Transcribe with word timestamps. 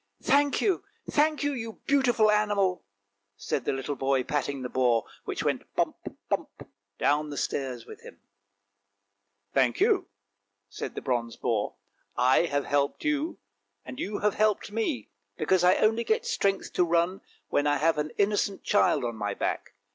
"Thank 0.23 0.61
you, 0.61 0.83
thank 1.11 1.43
you, 1.43 1.51
you 1.53 1.73
beautiful 1.85 2.31
animal!" 2.31 2.83
said 3.37 3.65
the 3.65 3.71
little 3.71 3.95
boy 3.95 4.23
patting 4.23 4.63
the 4.63 4.67
boar, 4.67 5.05
which 5.25 5.43
went 5.43 5.71
bump, 5.75 5.95
bump, 6.27 6.49
down 6.97 7.29
the 7.29 7.37
stairs 7.37 7.85
with 7.85 8.01
him. 8.01 8.19
THE 9.53 9.59
BRONZE 9.59 9.73
BOAR 9.75 9.75
337" 9.75 10.07
Thank 10.07 10.07
you!" 10.07 10.09
said 10.75 10.95
the 10.95 11.03
bronze 11.05 11.35
boar." 11.35 11.75
I 12.33 12.45
have 12.47 12.65
helped 12.65 13.05
you, 13.05 13.37
and 13.85 13.99
you 13.99 14.17
have 14.25 14.33
helped 14.33 14.71
me, 14.71 15.11
because 15.37 15.63
I 15.63 15.75
only 15.75 16.03
get 16.03 16.25
strength 16.25 16.73
to 16.73 16.83
run 16.83 17.21
when 17.49 17.67
I 17.67 17.77
have 17.77 17.99
an 17.99 18.09
innocent 18.17 18.63
child 18.63 19.03
on 19.05 19.15
my 19.15 19.35
back! 19.35 19.75